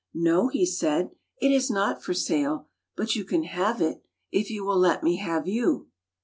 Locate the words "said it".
0.65-1.51